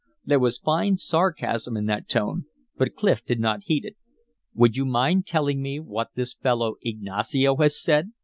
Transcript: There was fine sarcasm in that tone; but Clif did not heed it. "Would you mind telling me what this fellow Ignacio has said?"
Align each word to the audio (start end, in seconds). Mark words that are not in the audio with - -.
There 0.25 0.39
was 0.39 0.57
fine 0.57 0.97
sarcasm 0.97 1.77
in 1.77 1.85
that 1.85 2.09
tone; 2.09 2.45
but 2.75 2.95
Clif 2.95 3.23
did 3.23 3.39
not 3.39 3.65
heed 3.65 3.85
it. 3.85 3.97
"Would 4.55 4.75
you 4.75 4.83
mind 4.83 5.27
telling 5.27 5.61
me 5.61 5.79
what 5.79 6.09
this 6.15 6.33
fellow 6.33 6.77
Ignacio 6.83 7.57
has 7.57 7.79
said?" 7.79 8.09